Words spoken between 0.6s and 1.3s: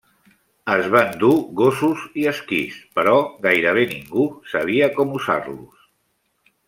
Es van